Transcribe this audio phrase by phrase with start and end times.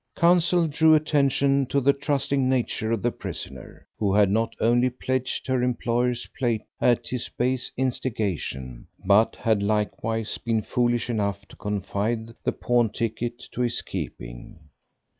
[0.15, 5.45] Counsel drew attention to the trusting nature of the prisoner, who had not only pledged
[5.45, 12.33] her employer's plate at his base instigation, but had likewise been foolish enough to confide
[12.43, 14.69] the pawn ticket to his keeping.